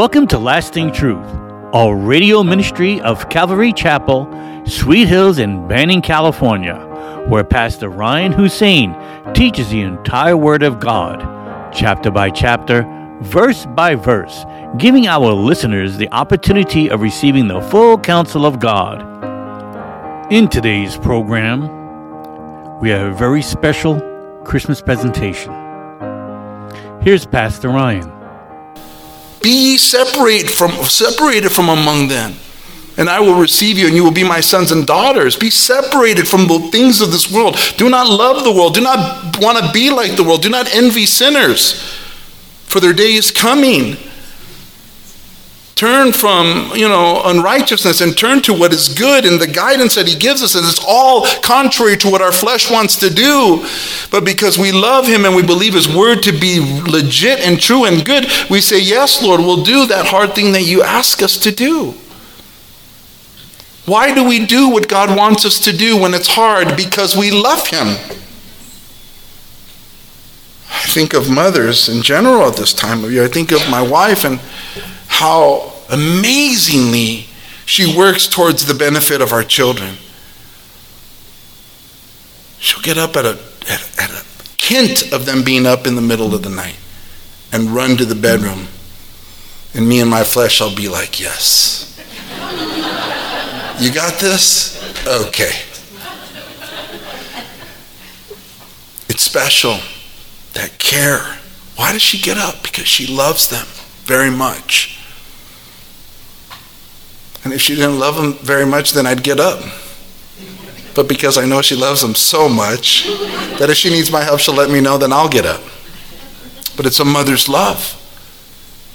[0.00, 1.28] Welcome to Lasting Truth,
[1.74, 4.26] a radio ministry of Calvary Chapel,
[4.64, 6.76] Sweet Hills in Banning, California,
[7.28, 8.96] where Pastor Ryan Hussein
[9.34, 11.20] teaches the entire Word of God,
[11.70, 12.86] chapter by chapter,
[13.20, 14.46] verse by verse,
[14.78, 19.02] giving our listeners the opportunity of receiving the full counsel of God.
[20.32, 24.00] In today's program, we have a very special
[24.46, 25.52] Christmas presentation.
[27.02, 28.19] Here's Pastor Ryan.
[29.42, 32.34] Be separate from, separated from among them,
[32.96, 35.36] and I will receive you, and you will be my sons and daughters.
[35.36, 37.56] Be separated from the things of this world.
[37.76, 38.74] Do not love the world.
[38.74, 40.42] Do not want to be like the world.
[40.42, 41.80] Do not envy sinners,
[42.66, 43.96] for their day is coming
[45.80, 50.06] turn from you know unrighteousness and turn to what is good and the guidance that
[50.06, 53.66] he gives us and it's all contrary to what our flesh wants to do.
[54.10, 57.86] But because we love him and we believe his word to be legit and true
[57.86, 61.38] and good we say yes lord we'll do that hard thing that you ask us
[61.38, 61.94] to do.
[63.86, 66.76] Why do we do what god wants us to do when it's hard?
[66.76, 67.88] Because we love him.
[70.68, 73.24] I think of mothers in general at this time of year.
[73.24, 74.38] I think of my wife and
[75.08, 77.26] how amazingly
[77.66, 79.94] she works towards the benefit of our children.
[82.58, 83.38] She'll get up at a,
[83.68, 84.24] at, at a
[84.60, 86.76] hint of them being up in the middle of the night
[87.52, 88.66] and run to the bedroom.
[89.74, 91.96] And me and my flesh I'll be like, Yes.
[93.80, 94.76] you got this?
[95.06, 95.52] Okay.
[99.08, 99.78] It's special.
[100.54, 101.38] That care.
[101.76, 102.62] Why does she get up?
[102.62, 103.66] Because she loves them
[104.04, 104.99] very much.
[107.44, 109.62] And if she didn't love him very much, then I'd get up.
[110.94, 113.06] But because I know she loves him so much
[113.58, 115.62] that if she needs my help, she'll let me know, then I'll get up.
[116.76, 117.96] But it's a mother's love.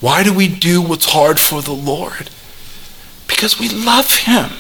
[0.02, 2.30] Why do we do what's hard for the Lord?
[3.28, 4.52] Because we love him.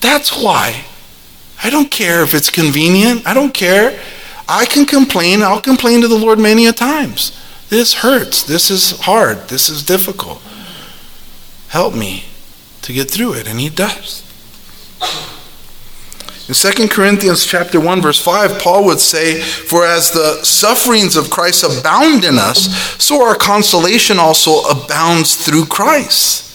[0.00, 0.84] That's why.
[1.64, 3.26] I don't care if it's convenient.
[3.26, 4.00] I don't care.
[4.48, 5.42] I can complain.
[5.42, 7.36] I'll complain to the Lord many a times.
[7.70, 8.44] This hurts.
[8.44, 9.48] This is hard.
[9.48, 10.40] This is difficult.
[11.68, 12.27] Help me
[12.88, 13.46] to get through it.
[13.46, 14.24] And he does.
[16.48, 21.28] In 2 Corinthians chapter 1 verse 5 Paul would say for as the sufferings of
[21.28, 26.46] Christ abound in us so our consolation also abounds through Christ.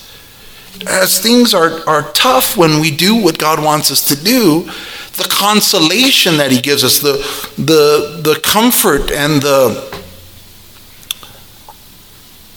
[0.87, 4.63] As things are, are tough when we do what God wants us to do,
[5.15, 7.17] the consolation that he gives us, the,
[7.61, 10.01] the, the comfort and the,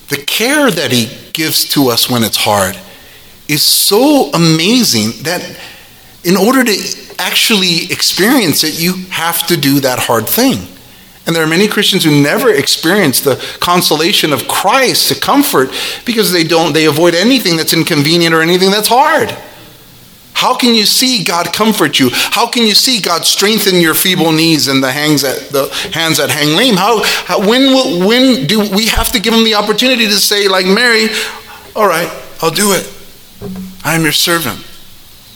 [0.08, 2.78] the care that he gives to us when it's hard
[3.49, 5.43] is so amazing that
[6.25, 10.67] in order to actually experience it, you have to do that hard thing.
[11.27, 15.71] And there are many Christians who never experience the consolation of Christ, the comfort,
[16.05, 19.37] because they don't, they avoid anything that's inconvenient or anything that's hard.
[20.35, 22.11] How can you see God comfort you?
[22.12, 26.55] How can you see God strengthen your feeble knees and the the hands that hang
[26.55, 26.77] lame?
[26.77, 30.47] How, how when will, when do we have to give him the opportunity to say
[30.47, 31.09] like Mary,
[31.75, 32.11] all right,
[32.43, 32.96] I'll do it.
[33.85, 34.65] I am your servant.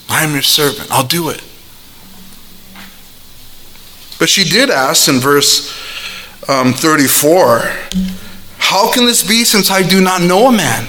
[0.08, 0.90] I am your servant.
[0.90, 1.42] I'll do it.
[4.18, 5.70] But she did ask in verse
[6.48, 7.60] um, 34,
[8.58, 10.88] How can this be since I do not know a man?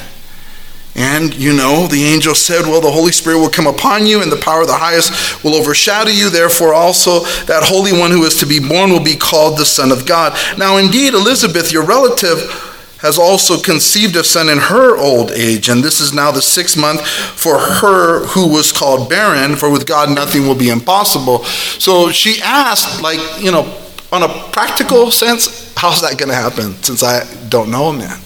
[0.93, 4.31] And you know, the angel said, Well, the Holy Spirit will come upon you, and
[4.31, 6.29] the power of the highest will overshadow you.
[6.29, 9.91] Therefore, also that Holy One who is to be born will be called the Son
[9.91, 10.37] of God.
[10.57, 12.70] Now, indeed, Elizabeth, your relative,
[13.01, 16.77] has also conceived a son in her old age, and this is now the sixth
[16.77, 21.43] month for her who was called barren, for with God nothing will be impossible.
[21.43, 23.75] So she asked, like, you know,
[24.11, 28.19] on a practical sense, how's that going to happen since I don't know a man?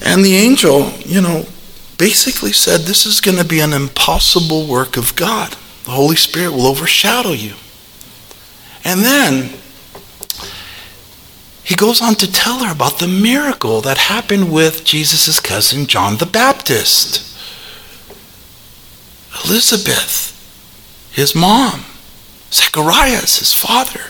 [0.00, 1.44] And the angel, you know,
[1.98, 5.56] basically said, This is going to be an impossible work of God.
[5.84, 7.54] The Holy Spirit will overshadow you.
[8.84, 9.52] And then
[11.68, 16.16] he goes on to tell her about the miracle that happened with Jesus' cousin, John
[16.16, 17.22] the Baptist.
[19.44, 20.32] Elizabeth,
[21.12, 21.84] his mom,
[22.50, 24.00] Zacharias, his father,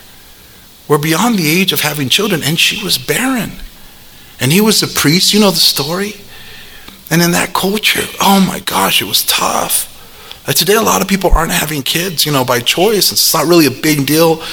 [0.86, 3.54] were beyond the age of having children, and she was barren.
[4.38, 6.12] And he was a priest, you know the story?
[7.10, 9.96] And in that culture, oh my gosh, it was tough.
[10.46, 13.10] Like today, a lot of people aren't having kids, you know, by choice.
[13.10, 14.44] It's not really a big deal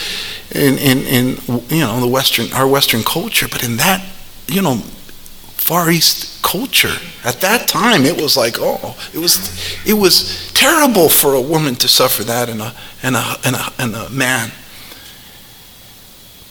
[0.56, 1.38] in, in, in
[1.70, 3.48] you know, the Western, our Western culture.
[3.48, 4.06] But in that,
[4.48, 9.94] you know, Far East culture, at that time, it was like, oh, it was, it
[9.94, 13.96] was terrible for a woman to suffer that and a, and a, and a, and
[13.96, 14.52] a man.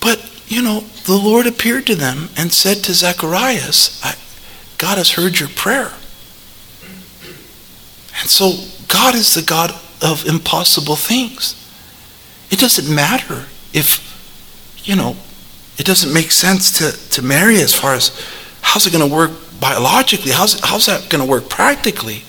[0.01, 4.03] But you know, the Lord appeared to them and said to Zacharias,
[4.79, 5.93] God has heard your prayer.
[8.21, 8.53] And so
[8.89, 9.73] God is the God
[10.03, 11.61] of impossible things.
[12.51, 15.17] It doesn't matter if, you know,
[15.77, 18.19] it doesn't make sense to, to Mary as far as
[18.63, 20.31] how's it going to work biologically?
[20.31, 22.23] How's, how's that going to work practically?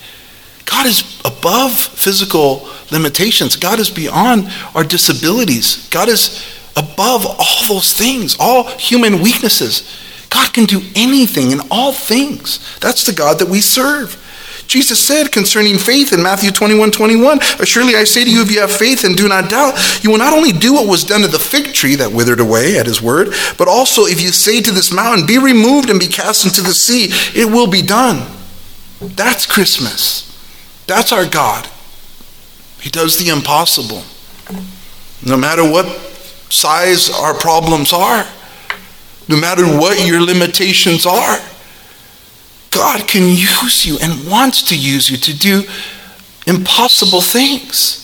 [0.64, 3.56] God is above physical limitations.
[3.56, 5.88] God is beyond our disabilities.
[5.90, 6.44] God is
[6.76, 9.88] above all those things, all human weaknesses.
[10.28, 12.78] God can do anything in all things.
[12.80, 14.22] That's the God that we serve.
[14.66, 18.60] Jesus said concerning faith in Matthew 21 21, Surely I say to you, if you
[18.60, 21.28] have faith and do not doubt, you will not only do what was done to
[21.28, 24.70] the fig tree that withered away at his word, but also if you say to
[24.70, 27.08] this mountain, Be removed and be cast into the sea,
[27.38, 28.26] it will be done.
[29.00, 30.22] That's Christmas.
[30.86, 31.68] That's our God.
[32.80, 34.02] He does the impossible.
[35.24, 35.86] No matter what
[36.50, 38.26] size our problems are,
[39.28, 41.38] no matter what your limitations are.
[42.76, 45.62] God can use you and wants to use you to do
[46.46, 48.02] impossible things.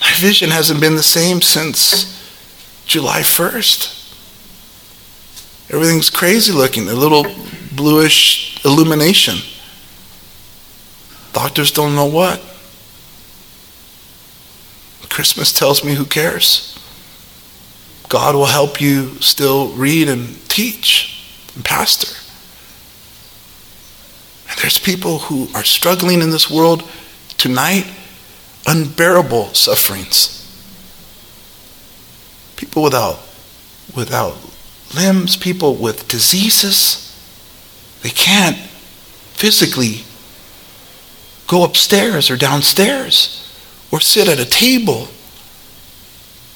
[0.00, 2.20] My vision hasn't been the same since
[2.84, 4.00] July 1st.
[5.72, 7.24] Everything's crazy looking, a little
[7.70, 9.38] bluish illumination.
[11.32, 12.40] Doctors don't know what.
[15.08, 16.76] Christmas tells me who cares.
[18.08, 22.21] God will help you still read and teach and pastor.
[24.52, 26.86] And there's people who are struggling in this world
[27.38, 27.86] tonight,
[28.66, 30.38] unbearable sufferings.
[32.56, 33.18] People without,
[33.96, 34.36] without
[34.94, 37.08] limbs, people with diseases.
[38.02, 40.04] They can't physically
[41.46, 43.38] go upstairs or downstairs
[43.90, 45.08] or sit at a table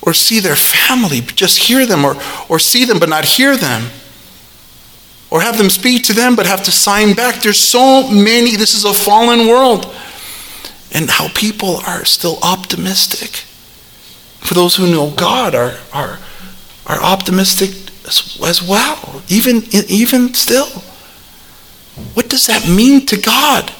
[0.03, 2.15] or see their family, but just hear them, or,
[2.51, 3.91] or see them but not hear them,
[5.31, 7.43] or have them speak to them but have to sign back.
[7.43, 9.93] There's so many, this is a fallen world.
[10.93, 13.45] And how people are still optimistic.
[14.41, 16.19] For those who know God are, are,
[16.87, 17.71] are optimistic
[18.07, 20.69] as, as well, even, even still.
[22.15, 23.73] What does that mean to God?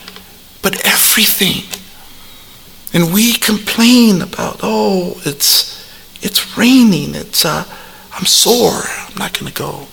[0.63, 1.63] But everything.
[2.93, 5.77] And we complain about, oh, it's
[6.23, 7.15] it's raining.
[7.15, 7.65] It's uh,
[8.13, 8.73] I'm sore.
[8.73, 9.87] I'm not going to go.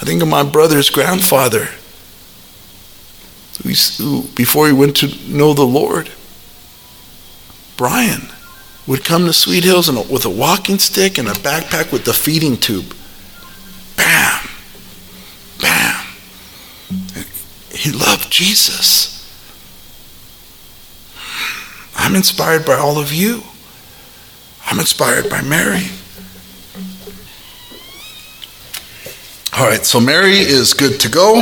[0.00, 1.68] I think of my brother's grandfather,
[3.62, 6.10] who, before he went to know the Lord,
[7.76, 8.30] Brian
[8.86, 12.14] would come to Sweet Hills and, with a walking stick and a backpack with the
[12.14, 12.94] feeding tube.
[13.96, 14.48] Bam,
[15.60, 16.06] bam.
[17.72, 19.18] He loved Jesus.
[21.94, 23.42] I'm inspired by all of you.
[24.64, 25.88] I'm inspired by Mary.
[29.60, 31.34] All right, so Mary is good to go.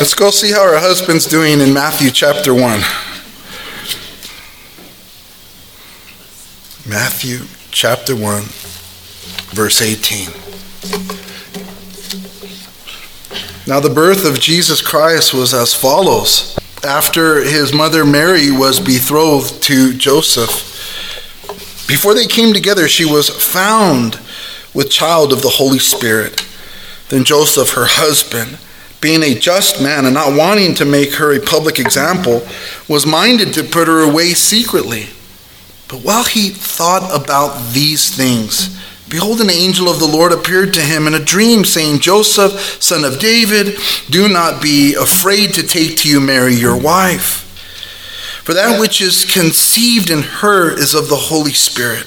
[0.00, 2.62] Let's go see how her husband's doing in Matthew chapter 1.
[6.90, 8.42] Matthew chapter 1,
[9.54, 10.30] verse 18.
[13.68, 19.62] Now, the birth of Jesus Christ was as follows after his mother Mary was betrothed
[19.62, 20.70] to Joseph.
[21.86, 24.18] Before they came together, she was found
[24.74, 26.46] with child of the Holy Spirit.
[27.08, 28.58] Then Joseph, her husband,
[29.00, 32.46] being a just man and not wanting to make her a public example,
[32.88, 35.06] was minded to put her away secretly.
[35.88, 38.78] But while he thought about these things,
[39.12, 43.04] Behold, an angel of the Lord appeared to him in a dream, saying, Joseph, son
[43.04, 43.76] of David,
[44.08, 47.40] do not be afraid to take to you Mary, your wife.
[48.42, 52.06] For that which is conceived in her is of the Holy Spirit.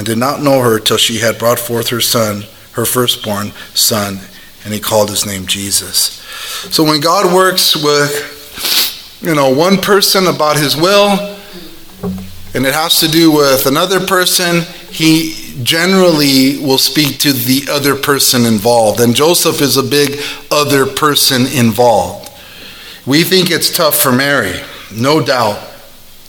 [0.00, 4.18] and did not know her till she had brought forth her son, her firstborn son,
[4.64, 6.22] and he called his name Jesus.
[6.70, 11.36] So when God works with, you know, one person about his will,
[12.54, 17.94] and it has to do with another person, he generally will speak to the other
[17.94, 19.00] person involved.
[19.00, 20.18] And Joseph is a big
[20.50, 22.30] other person involved.
[23.04, 24.62] We think it's tough for Mary.
[24.90, 25.62] No doubt.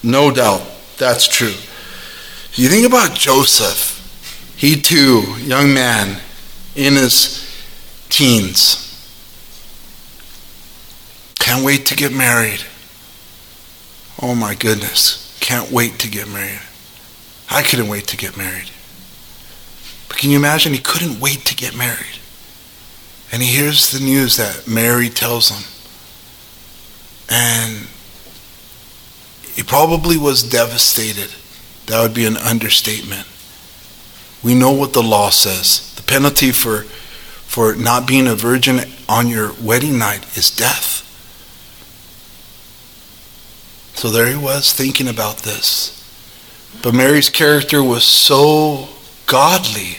[0.03, 0.61] No doubt.
[0.97, 1.53] That's true.
[2.53, 3.97] You think about Joseph,
[4.57, 6.21] he too, young man,
[6.75, 7.47] in his
[8.09, 8.87] teens.
[11.39, 12.63] Can't wait to get married.
[14.21, 15.37] Oh my goodness.
[15.39, 16.61] Can't wait to get married.
[17.49, 18.69] I couldn't wait to get married.
[20.07, 20.73] But can you imagine?
[20.73, 22.19] He couldn't wait to get married.
[23.31, 25.63] And he hears the news that Mary tells him.
[27.29, 27.87] And
[29.53, 31.33] he probably was devastated.
[31.87, 33.27] That would be an understatement.
[34.43, 35.93] We know what the law says.
[35.95, 36.83] The penalty for,
[37.45, 41.07] for not being a virgin on your wedding night is death.
[43.95, 45.97] So there he was thinking about this.
[46.81, 48.89] But Mary's character was so
[49.27, 49.97] godly.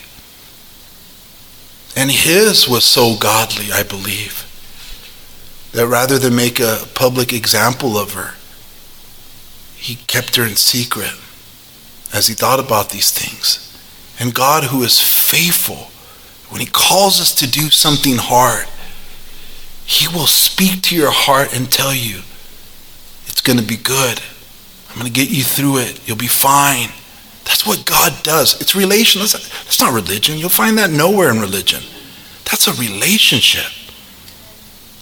[1.94, 4.48] And his was so godly, I believe,
[5.72, 8.34] that rather than make a public example of her,
[9.76, 11.12] he kept her in secret
[12.12, 13.68] as he thought about these things.
[14.20, 15.90] And God, who is faithful,
[16.50, 18.66] when he calls us to do something hard,
[19.84, 22.20] he will speak to your heart and tell you,
[23.26, 24.20] it's going to be good.
[24.90, 26.06] I'm going to get you through it.
[26.06, 26.90] You'll be fine.
[27.44, 28.60] That's what God does.
[28.60, 29.26] It's relational.
[29.26, 30.38] That's not religion.
[30.38, 31.82] You'll find that nowhere in religion.
[32.44, 33.72] That's a relationship.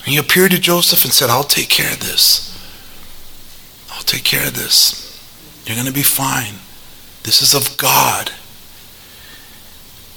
[0.04, 2.46] And he appeared to Joseph and said, I'll take care of this.
[3.90, 5.20] I'll take care of this.
[5.66, 6.54] You're going to be fine.
[7.22, 8.30] This is of God.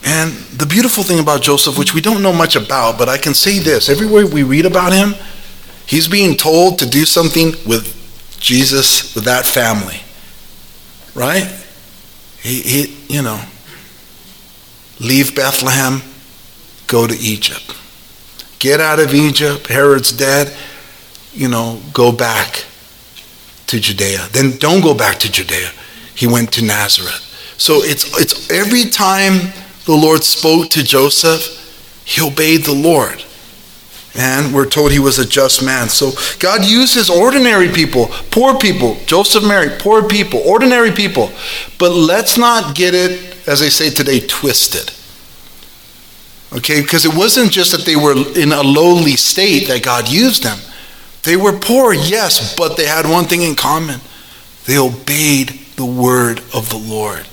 [0.06, 3.34] And the beautiful thing about Joseph, which we don't know much about, but I can
[3.34, 5.16] say this everywhere we read about him,
[5.86, 8.00] he's being told to do something with
[8.40, 10.02] Jesus, with that family.
[11.16, 11.48] Right?
[12.42, 13.42] He, he you know,
[15.00, 16.02] leave Bethlehem,
[16.88, 17.78] go to Egypt.
[18.60, 20.54] Get out of Egypt, Herod's dead,
[21.34, 22.66] you know, go back
[23.68, 24.28] to Judea.
[24.32, 25.72] Then don't go back to Judea.
[26.16, 27.30] He went to Nazareth.
[27.58, 29.54] So it's, it's every time
[29.86, 31.60] the Lord spoke to Joseph,
[32.06, 33.24] he obeyed the Lord.
[34.16, 35.90] And we're told he was a just man.
[35.90, 41.32] So God uses ordinary people, poor people, Joseph Mary, poor people, ordinary people.
[41.80, 44.94] But let's not get it, as they say today, twisted.
[46.56, 50.44] Okay, because it wasn't just that they were in a lowly state that God used
[50.44, 50.60] them.
[51.24, 54.00] They were poor, yes, but they had one thing in common.
[54.66, 57.28] They obeyed the word of the Lord.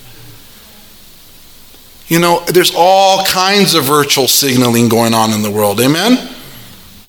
[2.08, 5.80] You know, there's all kinds of virtual signaling going on in the world.
[5.80, 6.18] Amen?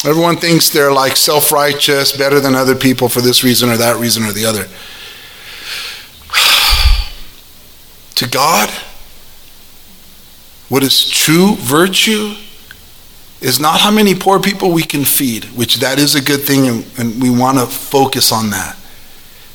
[0.06, 4.00] Everyone thinks they're like self righteous, better than other people for this reason or that
[4.00, 4.64] reason or the other.
[8.16, 8.70] to God,
[10.70, 12.36] what is true virtue
[13.42, 16.68] is not how many poor people we can feed, which that is a good thing
[16.68, 18.78] and, and we want to focus on that.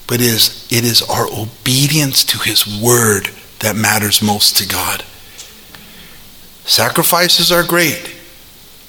[0.07, 5.05] But it is, it is our obedience to his word that matters most to God.
[6.65, 8.15] Sacrifices are great,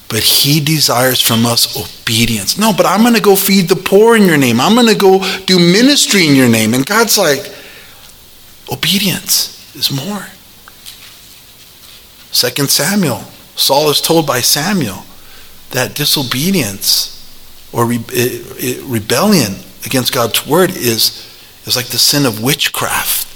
[0.08, 2.58] but he desires from us obedience.
[2.58, 4.60] No, but I'm going to go feed the poor in your name.
[4.60, 6.74] I'm going to go do ministry in your name.
[6.74, 7.52] And God's like,
[8.70, 10.26] obedience is more.
[12.30, 13.22] Second Samuel,
[13.56, 15.02] Saul is told by Samuel
[15.70, 17.14] that disobedience
[17.72, 21.26] or re- rebellion against God's word is,
[21.64, 23.26] is like the sin of witchcraft.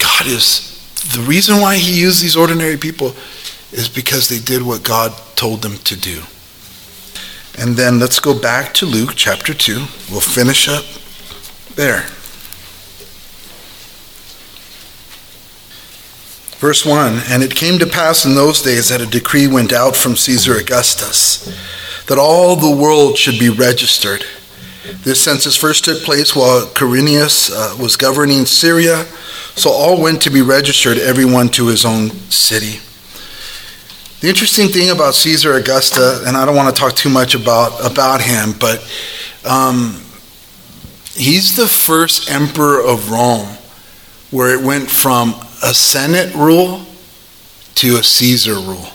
[0.00, 0.72] God is
[1.12, 3.14] the reason why he used these ordinary people
[3.72, 6.22] is because they did what God told them to do.
[7.58, 9.74] And then let's go back to Luke chapter 2.
[10.10, 10.84] We'll finish up
[11.74, 12.04] there.
[16.58, 19.96] Verse 1 And it came to pass in those days that a decree went out
[19.96, 21.46] from Caesar Augustus
[22.06, 24.24] that all the world should be registered.
[25.02, 29.06] This census first took place while Quirinius uh, was governing Syria
[29.56, 32.78] so all went to be registered, everyone to his own city.
[34.20, 37.80] The interesting thing about Caesar Augusta, and I don't want to talk too much about,
[37.90, 38.80] about him, but
[39.46, 40.02] um,
[41.14, 43.48] he's the first emperor of Rome
[44.30, 45.30] where it went from
[45.62, 46.84] a Senate rule
[47.76, 48.90] to a Caesar rule.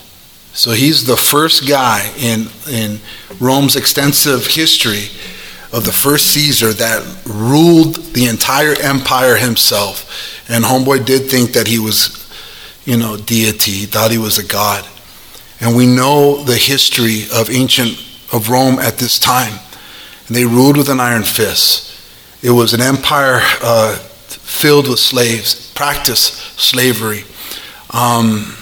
[0.53, 2.99] So he's the first guy in, in
[3.39, 5.09] Rome's extensive history
[5.73, 10.49] of the first Caesar that ruled the entire empire himself.
[10.49, 12.29] And Homeboy did think that he was,
[12.85, 14.85] you know, deity, he thought he was a god.
[15.61, 17.97] And we know the history of ancient,
[18.33, 19.59] of Rome at this time.
[20.27, 21.87] And they ruled with an iron fist.
[22.43, 27.23] It was an empire uh, filled with slaves, practiced slavery.
[27.91, 28.55] Um,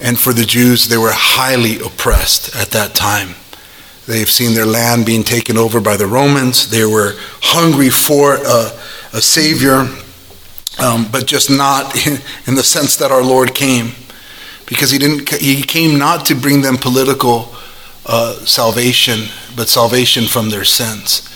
[0.00, 3.34] and for the Jews, they were highly oppressed at that time.
[4.06, 6.70] They've seen their land being taken over by the Romans.
[6.70, 8.72] They were hungry for a,
[9.12, 9.86] a Savior,
[10.78, 13.92] um, but just not in, in the sense that our Lord came.
[14.66, 17.52] because he didn't he came not to bring them political
[18.06, 21.28] uh, salvation, but salvation from their sins.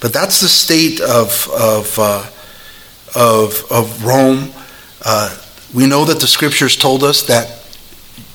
[0.00, 2.26] But that's the state of of uh,
[3.14, 4.50] of, of Rome.
[5.04, 5.36] Uh,
[5.72, 7.56] we know that the scriptures told us that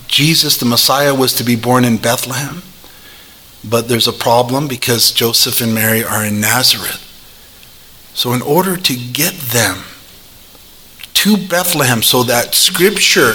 [0.08, 2.62] Jesus, the Messiah, was to be born in Bethlehem.
[3.67, 7.01] But there's a problem because Joseph and Mary are in Nazareth.
[8.13, 9.84] So, in order to get them
[11.15, 13.34] to Bethlehem so that scripture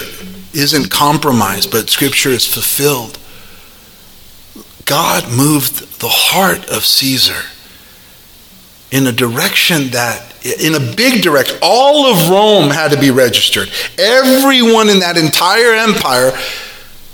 [0.53, 3.19] isn't compromised, but scripture is fulfilled,
[4.85, 7.47] God moved the heart of Caesar
[8.91, 13.69] in a direction that, in a big direction, all of Rome had to be registered.
[13.97, 16.31] Everyone in that entire empire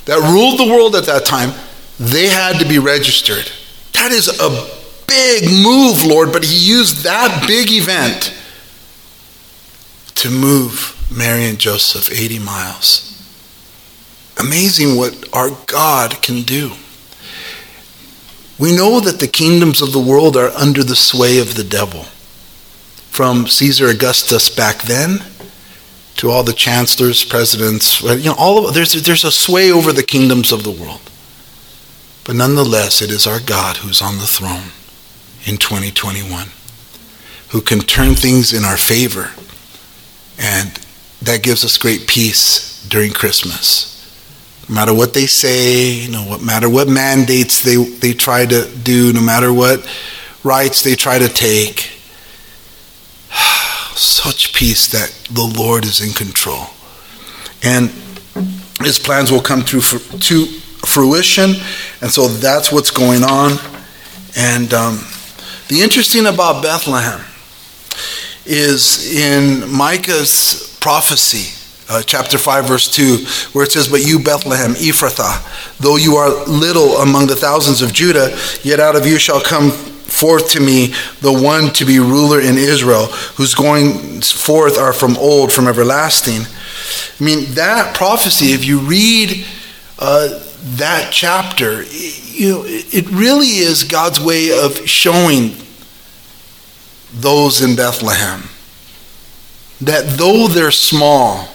[0.06, 1.52] that ruled the world at that time,
[2.00, 3.52] they had to be registered.
[3.94, 4.50] That is a
[5.08, 8.34] big move, Lord, but He used that big event
[10.16, 13.04] to move Mary and Joseph 80 miles.
[14.40, 16.74] Amazing what our God can do.
[18.60, 22.04] We know that the kingdoms of the world are under the sway of the devil.
[23.10, 25.24] From Caesar Augustus back then
[26.18, 30.04] to all the chancellors, presidents, you know, all of, there's, there's a sway over the
[30.04, 31.07] kingdoms of the world.
[32.28, 34.72] But nonetheless, it is our God who's on the throne
[35.46, 36.50] in 2021,
[37.52, 39.32] who can turn things in our favor.
[40.38, 40.78] And
[41.22, 43.94] that gives us great peace during Christmas.
[44.68, 49.22] No matter what they say, no matter what mandates they, they try to do, no
[49.22, 49.90] matter what
[50.44, 51.80] rights they try to take,
[53.96, 56.66] such peace that the Lord is in control.
[57.64, 57.90] And
[58.82, 60.48] his plans will come to, to
[60.98, 61.52] fruition.
[62.02, 63.52] And so that's what's going on.
[64.36, 65.06] And um,
[65.68, 67.24] the interesting about Bethlehem
[68.48, 71.54] is in Micah's prophecy
[71.88, 76.46] uh, chapter 5, verse 2, where it says, But you, Bethlehem, Ephrathah, though you are
[76.46, 80.96] little among the thousands of Judah, yet out of you shall come forth to me
[81.22, 83.06] the one to be ruler in Israel,
[83.36, 86.42] whose going forth are from old, from everlasting.
[86.42, 89.46] I mean, that prophecy, if you read
[90.00, 95.56] uh, that chapter, you know, it really is God's way of showing
[97.14, 98.50] those in Bethlehem
[99.82, 101.48] that though they're small,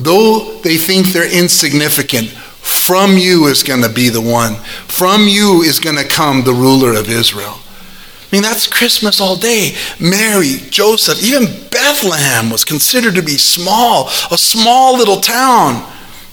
[0.00, 4.54] Though they think they're insignificant, from you is going to be the one.
[4.88, 7.56] From you is going to come the ruler of Israel.
[7.58, 9.74] I mean, that's Christmas all day.
[9.98, 15.86] Mary, Joseph, even Bethlehem was considered to be small, a small little town.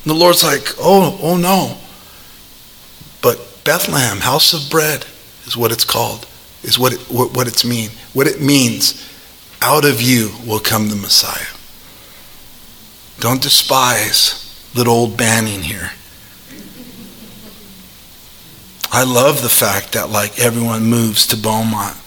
[0.08, 1.78] And the Lord's like, oh, oh no.
[3.22, 5.06] But Bethlehem, house of bread,
[5.44, 6.26] is what it's called,
[6.64, 7.90] is what it, what, what it's mean.
[8.14, 9.06] What it means,
[9.62, 11.54] out of you will come the Messiah.
[13.20, 15.92] Don't despise little old Banning here.
[18.90, 21.98] I love the fact that like everyone moves to Beaumont.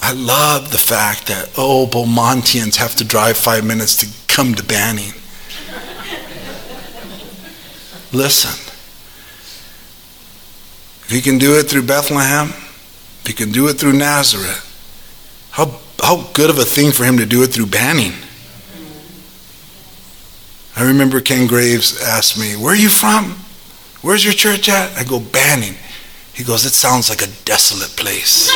[0.00, 4.64] I love the fact that oh Beaumontians have to drive five minutes to come to
[4.64, 5.12] Banning.
[8.14, 8.52] Listen,
[11.02, 14.70] if he can do it through Bethlehem, if you can do it through Nazareth,
[15.50, 18.12] how, how good of a thing for him to do it through Banning.
[20.76, 23.36] I remember Ken Graves asked me, Where are you from?
[24.00, 24.96] Where's your church at?
[24.96, 25.74] I go, Banning.
[26.34, 28.48] He goes, It sounds like a desolate place.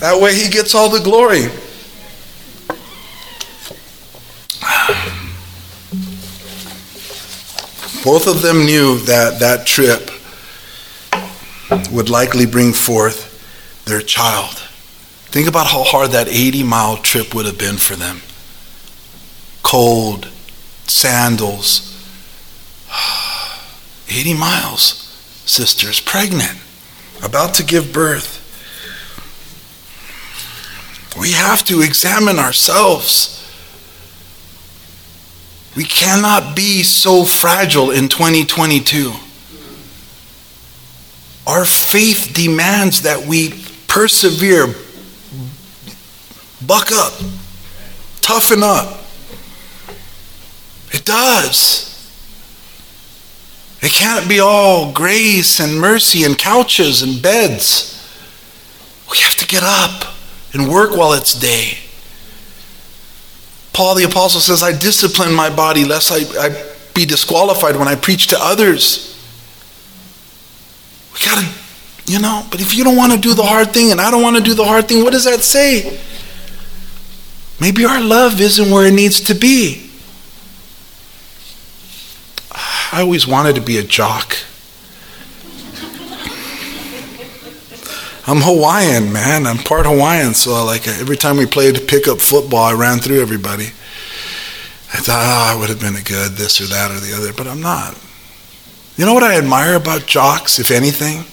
[0.00, 1.46] that way he gets all the glory.
[8.04, 10.10] Both of them knew that that trip
[11.90, 14.58] would likely bring forth their child.
[15.32, 18.20] Think about how hard that 80 mile trip would have been for them.
[19.62, 20.28] Cold,
[20.86, 21.90] sandals.
[24.08, 25.08] 80 miles,
[25.46, 26.58] sisters, pregnant,
[27.22, 28.42] about to give birth.
[31.18, 33.43] We have to examine ourselves.
[35.76, 39.12] We cannot be so fragile in 2022.
[41.46, 43.54] Our faith demands that we
[43.88, 44.74] persevere
[46.66, 47.12] Buck up.
[48.20, 49.00] Toughen up.
[50.92, 51.90] It does.
[53.82, 57.90] It can't be all grace and mercy and couches and beds.
[59.10, 60.14] We have to get up
[60.54, 61.78] and work while it's day.
[63.74, 67.96] Paul the Apostle says, I discipline my body lest I, I be disqualified when I
[67.96, 69.10] preach to others.
[71.12, 73.90] We got to, you know, but if you don't want to do the hard thing
[73.90, 76.00] and I don't want to do the hard thing, what does that say?
[77.60, 79.90] Maybe our love isn't where it needs to be.
[82.92, 84.36] I always wanted to be a jock.
[88.26, 89.46] I'm Hawaiian, man.
[89.46, 93.20] I'm part Hawaiian, so I like every time we played pickup football, I ran through
[93.20, 93.66] everybody.
[94.94, 97.12] I thought, ah, oh, I would have been a good this or that or the
[97.12, 97.98] other, but I'm not.
[98.96, 101.24] You know what I admire about jocks, if anything,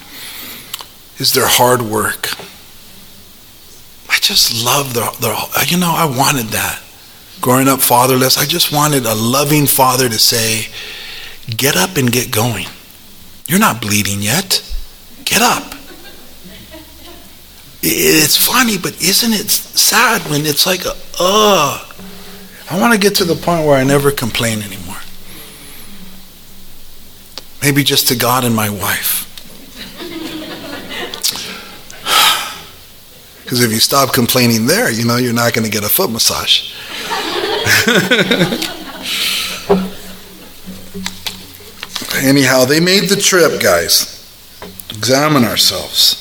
[1.18, 2.28] is their hard work.
[4.10, 6.82] I just love their, their you know, I wanted that.
[7.40, 10.68] Growing up fatherless, I just wanted a loving father to say,
[11.56, 12.66] get up and get going.
[13.48, 14.62] You're not bleeding yet.
[15.24, 15.76] Get up.
[17.84, 21.86] It's funny, but isn't it sad when it's like, uh,
[22.70, 24.98] I want to get to the point where I never complain anymore.
[27.62, 29.28] Maybe just to God and my wife.
[33.44, 36.10] Because if you stop complaining there, you know, you're not going to get a foot
[36.10, 36.74] massage.
[42.24, 44.26] Anyhow, they made the trip, guys.
[44.90, 46.21] Examine ourselves.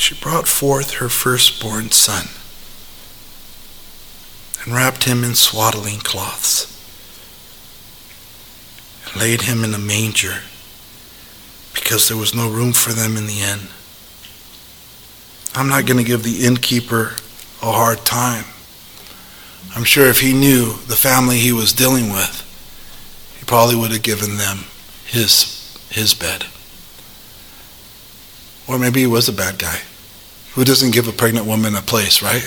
[0.00, 2.26] she brought forth her firstborn son
[4.64, 6.66] and wrapped him in swaddling cloths
[9.04, 10.40] and laid him in a manger
[11.74, 13.60] because there was no room for them in the inn.
[15.54, 17.16] I'm not going to give the innkeeper
[17.62, 18.46] a hard time.
[19.76, 22.46] I'm sure if he knew the family he was dealing with,
[23.38, 24.60] he probably would have given them
[25.04, 26.46] his, his bed.
[28.66, 29.80] Or maybe he was a bad guy.
[30.60, 32.44] Who doesn't give a pregnant woman a place, right?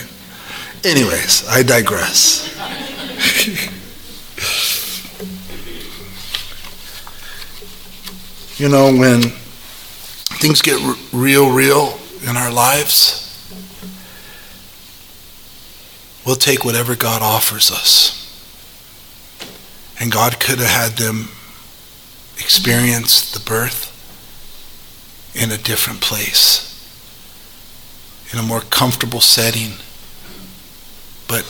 [0.83, 2.47] Anyways, I digress.
[8.59, 9.21] you know, when
[10.37, 11.97] things get r- real, real
[12.29, 13.49] in our lives,
[16.23, 18.13] we'll take whatever God offers us.
[19.99, 21.29] And God could have had them
[22.37, 23.89] experience the birth
[25.33, 26.62] in a different place
[28.33, 29.73] in a more comfortable setting.
[31.27, 31.45] But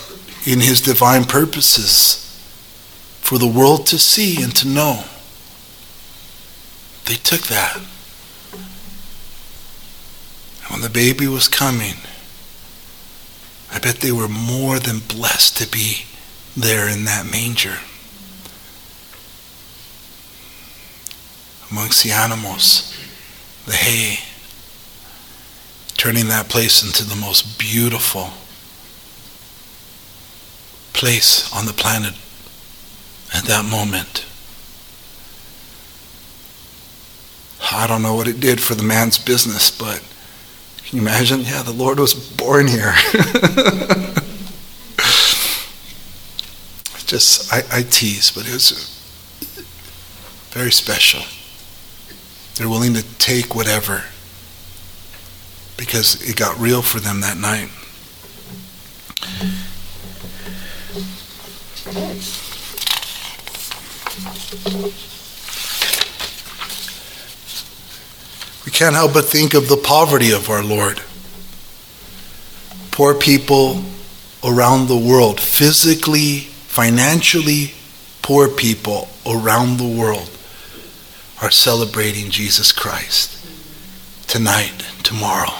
[0.45, 2.19] in his divine purposes,
[3.21, 5.05] for the world to see and to know,
[7.05, 7.77] they took that.
[10.63, 11.95] And when the baby was coming,
[13.71, 16.05] I bet they were more than blessed to be
[16.55, 17.77] there in that manger.
[21.71, 22.95] Amongst the animals,
[23.65, 24.19] the hay,
[25.97, 28.29] turning that place into the most beautiful
[30.93, 32.13] place on the planet
[33.33, 34.25] at that moment.
[37.71, 40.03] I don't know what it did for the man's business, but
[40.85, 41.41] can you imagine?
[41.41, 42.93] Yeah, the Lord was born here.
[47.07, 48.89] just, I, I tease, but it was
[50.51, 51.21] very special.
[52.55, 54.03] They're willing to take whatever
[55.77, 57.69] because it got real for them that night.
[68.65, 71.01] We can't help but think of the poverty of our Lord.
[72.91, 73.83] Poor people
[74.43, 77.73] around the world, physically, financially
[78.21, 80.29] poor people around the world,
[81.41, 83.33] are celebrating Jesus Christ
[84.33, 85.53] tonight, tomorrow.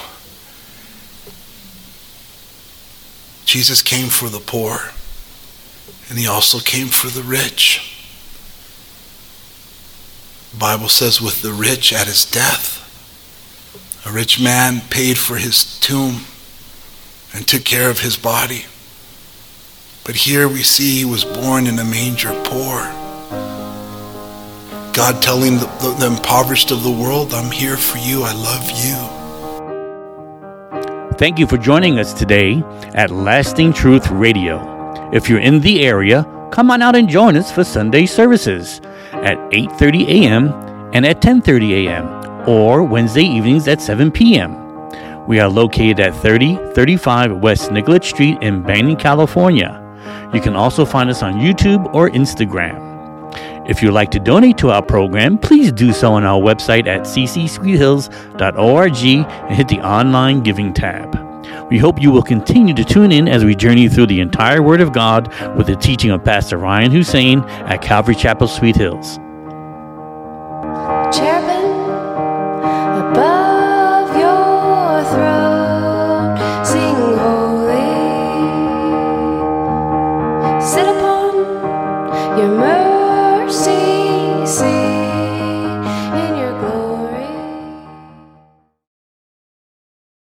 [3.45, 4.79] Jesus came for the poor,
[6.09, 8.03] and he also came for the rich.
[10.53, 12.79] The Bible says, with the rich at his death,
[14.07, 16.21] a rich man paid for his tomb
[17.31, 18.65] and took care of his body.
[20.03, 23.02] But here we see he was born in a manger poor.
[24.93, 28.69] God telling the, the, the impoverished of the world, I'm here for you, I love
[28.69, 28.93] you.
[31.17, 32.61] Thank you for joining us today
[32.93, 35.09] at Lasting Truth Radio.
[35.11, 38.81] If you're in the area, come on out and join us for Sunday services
[39.13, 40.53] at 8:30 a.m.
[40.93, 42.05] and at 10:30 a.m.
[42.47, 44.55] or Wednesday evenings at 7 p.m.
[45.25, 49.79] We are located at 3035 West Nicolet Street in Banning, California.
[50.35, 52.92] You can also find us on YouTube or Instagram.
[53.65, 57.01] If you'd like to donate to our program, please do so on our website at
[57.01, 61.17] ccsweethills.org and hit the online giving tab.
[61.69, 64.81] We hope you will continue to tune in as we journey through the entire Word
[64.81, 69.19] of God with the teaching of Pastor Ryan Hussein at Calvary Chapel, Sweet Hills.
[80.63, 81.35] Sit upon
[82.37, 82.72] your mercy.